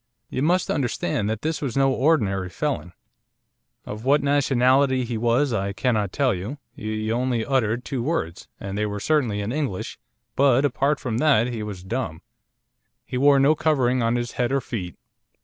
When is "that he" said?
11.19-11.61